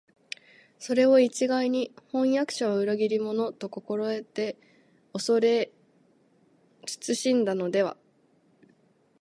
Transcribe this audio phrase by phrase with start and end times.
[0.79, 4.57] それを一概に「飜訳者は裏切り者」と心得て
[5.13, 5.71] 畏れ
[6.87, 7.95] 謹しんだのでは、